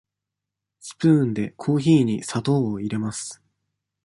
[0.79, 3.39] スプーンでコーヒーに砂糖を入れます。